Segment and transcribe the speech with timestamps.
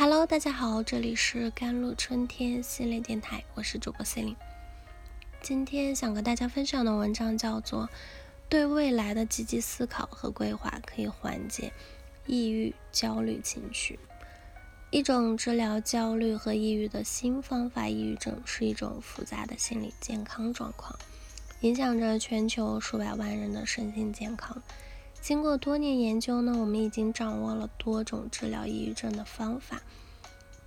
[0.00, 4.36] Hello，大家好，这里是甘露春天系列电台，我是主播 c e l i n e
[5.42, 7.84] 今天想和大家分享的文章叫做
[8.48, 11.70] 《对未来的积极思考和规划可以缓解
[12.24, 13.98] 抑郁焦虑情绪》。
[14.90, 20.98] 一种治疗焦虑和抑郁的新方法，抑郁症是一种复杂的心理健康状况，
[21.60, 24.62] 影响着全球数百万人的身心健康。
[25.20, 29.82] 经过多年研究呢，我们已经掌握了多种治疗抑郁症的方法，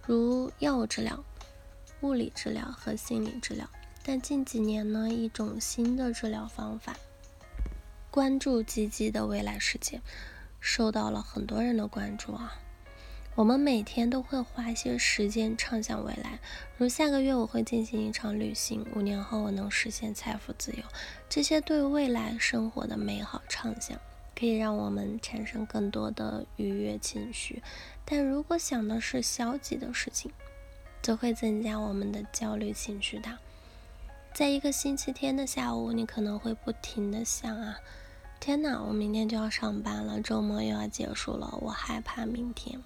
[0.05, 1.23] 如药物治疗、
[2.01, 3.67] 物理治疗和心理治疗。
[4.05, 6.95] 但近几年呢，一种新的治疗方法——
[8.11, 10.01] 关注积极的未来世界，
[10.59, 12.53] 受到了很多人的关注啊。
[13.35, 16.39] 我们每天都会花一些时间畅想未来，
[16.77, 20.83] 如下个月我会进行一场旅行，五年后我能实现财富自由，
[21.27, 23.97] 这些对未来生活的美好畅想。
[24.37, 27.61] 可以让我们产生更多的愉悦情绪，
[28.03, 30.31] 但如果想的是消极的事情，
[31.01, 33.37] 则会增加我们的焦虑情绪的。
[34.33, 37.77] 在一个星期天的下午，你可能会不停的想啊，
[38.39, 42.81] 天哪，我明天就要上班了，周末又要结束了，我害怕明天。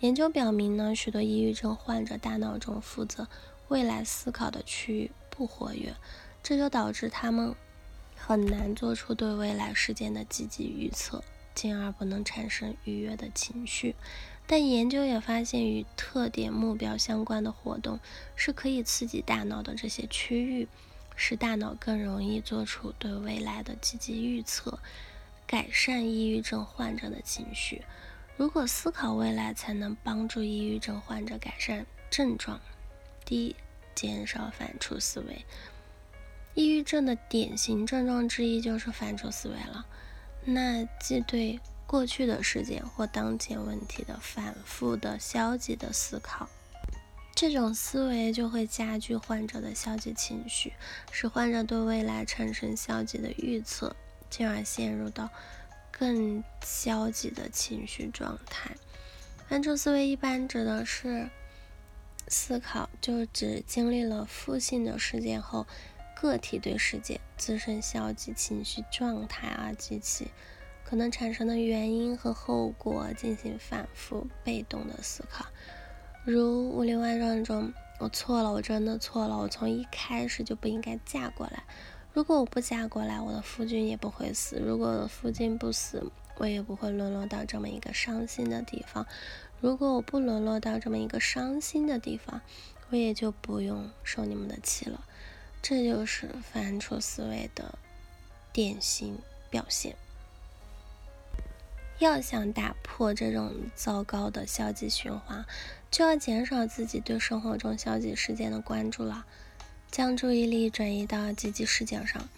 [0.00, 3.26] 研究表明呢，许多抑郁症患者大脑中负责
[3.68, 5.94] 未来思考的区域不活跃，
[6.42, 7.54] 这就导致他们。
[8.18, 11.22] 很难做出对未来事件的积极预测，
[11.54, 13.94] 进而不能产生愉悦的情绪。
[14.46, 18.00] 但研究也发现，与特点目标相关的活动
[18.34, 20.68] 是可以刺激大脑的这些区域，
[21.16, 24.78] 使大脑更容易做出对未来的积极预测，
[25.46, 27.82] 改善抑郁症患者的情绪。
[28.36, 32.60] 如果思考未来才能帮助抑郁症患者改善症状，
[33.24, 33.56] 第一，
[33.94, 35.44] 减少反刍思维。
[36.58, 39.86] 抑郁症的典型症状之一就是反刍思维了，
[40.44, 46.48] 那即对过去的事件或当前问题的反复的消极的思考，
[47.32, 50.72] 这种思维就会加剧患者的消极情绪，
[51.12, 53.94] 使患者对未来产生消极的预测，
[54.28, 55.30] 进而陷入到
[55.92, 58.72] 更消极的情绪状态。
[59.48, 61.30] 反刍思维一般指的是
[62.26, 65.64] 思考，就指经历了负性的事件后。
[66.20, 70.26] 个体对世界自身消极情绪状态而及其
[70.84, 75.46] 可能产生的原因和后果进行反复被动的思考，
[76.24, 76.40] 如
[76.70, 81.62] 《武林外传》中，我错了，我真的错了，我从一开始就不应该嫁过来。
[82.12, 86.02] 如果我不嫁过来，我的夫君也不会死；如果我的夫君不死，
[86.36, 89.06] 我也不会沦落到这么一个伤心的地方。
[89.60, 92.40] 如果我不沦落到这么一个伤心的地方，
[92.90, 95.04] 我也就不用受你们的气了。
[95.60, 97.78] 这就是反刍思维的
[98.52, 99.18] 典型
[99.50, 99.94] 表现。
[101.98, 105.44] 要想打破这种糟糕的消极循环，
[105.90, 109.26] 就要减少自己对生活中消极事件的关注了，
[109.90, 112.28] 将注意力转移到积极事件上，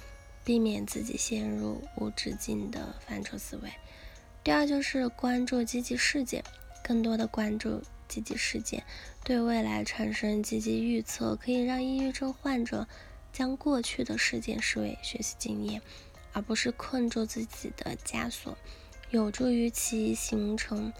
[0.44, 3.70] 避免自己陷入无止境的反刍思维。
[4.42, 6.42] 第二就是关注积极事件，
[6.82, 8.82] 更多的关注积极事件，
[9.22, 12.88] 对未来产生积极预测，可以让抑郁症患者。
[13.32, 15.80] 将过去的事件视为学习经验，
[16.32, 18.56] 而不是困住自己的枷锁，
[19.10, 20.92] 有助于其形成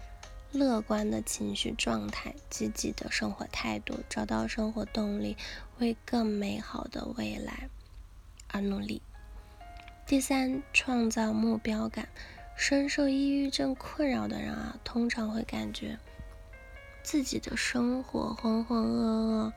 [0.51, 5.37] 乐观的情绪状态、积极的生活态度，找到生活动力，
[5.79, 7.69] 为更美好的未来
[8.49, 9.01] 而努力。
[10.05, 12.07] 第三，创造目标感。
[12.57, 15.97] 深受抑郁症困扰的人啊，通常会感觉
[17.01, 19.53] 自己的生活浑浑噩噩。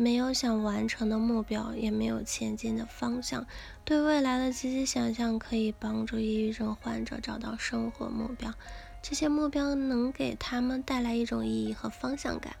[0.00, 3.44] 没有想完成的目标，也没有前进的方向。
[3.84, 8.54] 对未来的积极想象可以帮助抑郁症患者找到生活目标。
[9.02, 12.54] 这些目标能给他们带来一种意义和方向感，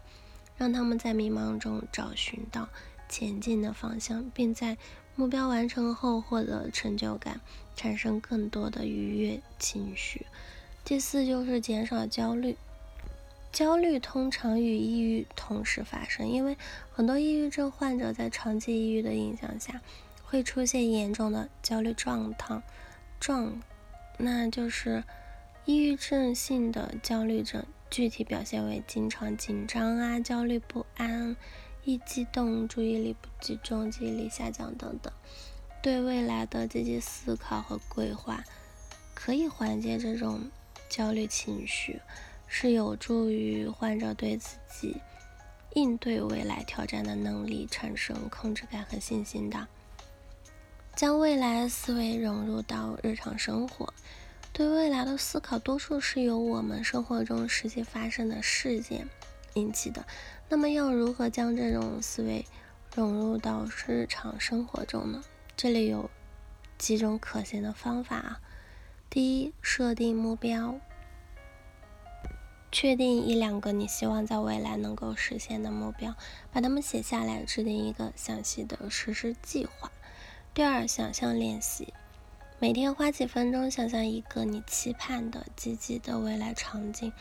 [0.56, 2.68] 让他们在迷茫中找寻到
[3.08, 4.76] 前进的方向，并在
[5.14, 7.40] 目标完成后获得成就感，
[7.76, 10.26] 产生更多的愉悦情绪。
[10.84, 12.56] 第四就是减少焦虑。
[13.58, 16.56] 焦虑通常与抑郁同时发生，因为
[16.92, 19.80] 很多抑郁症患者在长期抑郁的影响下，
[20.22, 22.62] 会出现严重的焦虑状态，
[23.18, 23.60] 状，
[24.16, 25.02] 那就是
[25.64, 27.66] 抑郁症性的焦虑症。
[27.90, 31.34] 具体表现为经常紧张啊、焦虑不安、
[31.82, 35.12] 易激动、注意力不集中、记忆力下降等等。
[35.82, 38.44] 对未来的积极思考和规划，
[39.14, 40.48] 可以缓解这种
[40.88, 42.00] 焦虑情绪。
[42.48, 44.96] 是有助于患者对自己
[45.74, 49.68] 应对未来挑战的能力产生控制感和信心的。
[50.96, 53.92] 将未来思维融入到日常生活，
[54.52, 59.06] 对未来的思考多数是由我们生活中实际发生的事件
[59.54, 60.04] 引起的。
[60.48, 62.44] 那么要如何将这种思维
[62.96, 65.22] 融入到日常生活中呢？
[65.56, 66.10] 这里有
[66.78, 68.40] 几种可行的方法啊。
[69.08, 70.80] 第一，设定目标，
[72.70, 76.14] 确定一两个你希望在未来能够实现的目标，
[76.52, 79.90] 把它们写下来，制定一个详细的实施计划。
[80.52, 81.94] 第二，想象练习，
[82.58, 87.12] 每天花几分钟想象一个你期盼的积极的未来场景，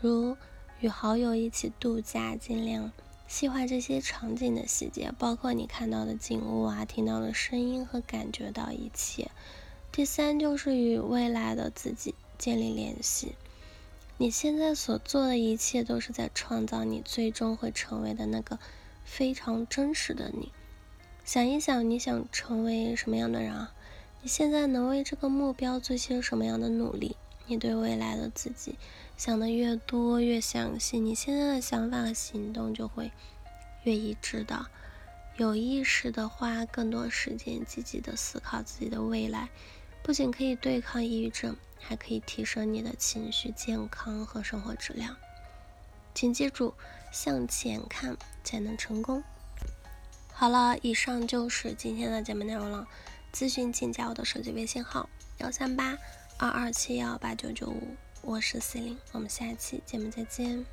[0.00, 0.36] 如
[0.80, 2.92] 与好友一起度假，尽量
[3.26, 9.30] 细化这些场景的细节，包括你看到的景物啊、听到的声音和感觉到一切。
[9.90, 13.34] 第三，就是与未来的自己建立联系，
[14.18, 18.58] 你现在所做的一切都是在创造你最终会成为的那个
[19.04, 20.52] 非常真实的你。
[21.24, 23.74] 想一想，你想成为什么样的人啊？
[24.22, 27.16] 你现在能为这个目标做些什么样的努力？
[27.46, 28.76] 你对未来的自己
[29.16, 33.12] 想的越多越详细，你现在的想法和行动就会
[33.84, 34.66] 越一致的。
[35.36, 39.50] 有意识的花更多时间，积极的思考自己的未来，
[40.06, 45.16] 不仅可以对抗抑郁症，还可以提升你的情绪健康和生活质量。
[46.14, 46.74] 请记住，
[47.10, 49.24] 向前看才能成功。
[50.32, 52.86] 好了，以上就是今天的节目内容了。
[53.34, 55.98] 咨询请加我的手机微信号：幺三八
[56.38, 60.64] 二二七幺八九九五，我是 C 零，我们下期节目再见。